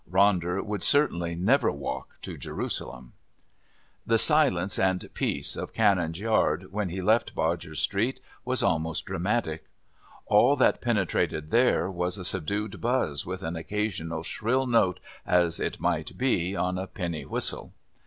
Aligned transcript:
Ronder 0.09 0.65
would 0.65 0.81
certainly 0.81 1.35
never 1.35 1.69
walk 1.71 2.17
to 2.23 2.35
Jerusalem. 2.35 3.13
The 4.03 4.17
silence 4.17 4.79
and 4.79 5.07
peace 5.13 5.55
of 5.55 5.75
Canon's 5.75 6.19
Yard 6.19 6.71
when 6.73 6.89
he 6.89 7.03
left 7.03 7.35
Bodger's 7.35 7.77
Street 7.77 8.19
was 8.43 8.63
almost 8.63 9.05
dramatic. 9.05 9.65
All 10.25 10.55
that 10.55 10.81
penetrated 10.81 11.51
there 11.51 11.91
was 11.91 12.17
a 12.17 12.25
subdued 12.25 12.81
buzz 12.81 13.27
with 13.27 13.43
an 13.43 13.55
occasional 13.55 14.23
shrill 14.23 14.65
note 14.65 14.99
as 15.23 15.59
it 15.59 15.79
might 15.79 16.17
be 16.17 16.55
on 16.55 16.79
a 16.79 16.87
penny 16.87 17.23
whistle. 17.23 17.71